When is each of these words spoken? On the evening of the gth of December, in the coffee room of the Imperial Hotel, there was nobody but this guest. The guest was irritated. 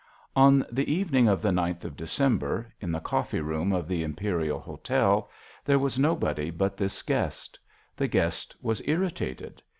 On 0.35 0.65
the 0.71 0.91
evening 0.91 1.27
of 1.27 1.43
the 1.43 1.51
gth 1.51 1.83
of 1.83 1.95
December, 1.95 2.73
in 2.81 2.91
the 2.91 2.99
coffee 2.99 3.39
room 3.39 3.71
of 3.71 3.87
the 3.87 4.01
Imperial 4.01 4.59
Hotel, 4.59 5.29
there 5.63 5.77
was 5.77 5.99
nobody 5.99 6.49
but 6.49 6.75
this 6.75 7.03
guest. 7.03 7.59
The 7.95 8.07
guest 8.07 8.55
was 8.63 8.81
irritated. 8.85 9.61